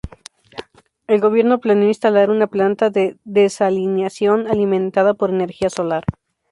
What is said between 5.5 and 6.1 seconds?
solar.